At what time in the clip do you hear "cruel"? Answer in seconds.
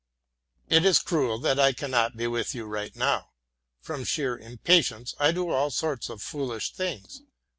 0.97-1.37